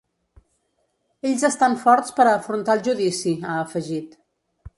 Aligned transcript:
Ells 1.31 1.45
estan 1.51 1.77
forts 1.83 2.15
per 2.21 2.25
a 2.27 2.33
afrontar 2.39 2.77
el 2.79 2.83
judici, 2.89 3.37
ha 3.47 3.61
afegit. 3.67 4.19